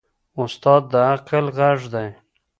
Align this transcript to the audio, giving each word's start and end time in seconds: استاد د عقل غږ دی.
استاد 0.41 0.83
د 0.91 0.93
عقل 1.11 1.45
غږ 1.57 1.79
دی. 1.93 2.07